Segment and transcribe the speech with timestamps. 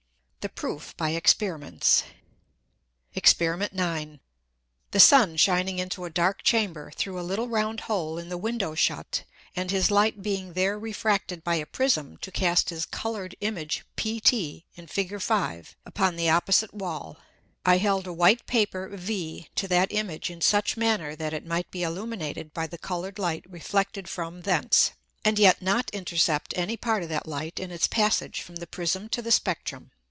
[0.43, 2.01] _The PROOF by Experiments.
[3.15, 3.71] Exper.
[3.71, 4.19] 9.
[4.89, 8.73] The Sun shining into a dark Chamber through a little round hole in the Window
[8.73, 9.23] shut,
[9.55, 14.63] and his Light being there refracted by a Prism to cast his coloured Image PT
[14.73, 15.21] [in Fig.
[15.21, 17.17] 5.] upon the opposite Wall:
[17.63, 21.69] I held a white Paper V to that image in such manner that it might
[21.69, 24.93] be illuminated by the colour'd Light reflected from thence,
[25.23, 29.07] and yet not intercept any part of that Light in its passage from the Prism
[29.09, 29.91] to the Spectrum.